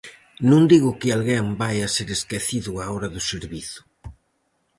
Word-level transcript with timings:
Non 0.49 0.61
digo 0.71 0.97
que 0.99 1.09
alguén 1.11 1.45
vaia 1.61 1.87
ser 1.95 2.07
esquecido 2.17 2.69
á 2.81 2.85
hora 2.93 3.09
do 3.13 3.21
servizo. 3.31 3.81